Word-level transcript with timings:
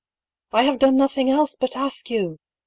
"I 0.51 0.63
have 0.63 0.79
done 0.79 0.97
nothing 0.97 1.29
else 1.29 1.55
but 1.55 1.77
ask 1.77 2.09
you 2.09 2.39